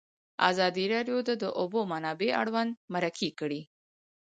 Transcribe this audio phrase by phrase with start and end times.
[0.49, 3.61] ازادي راډیو د د اوبو منابع اړوند مرکې کړي.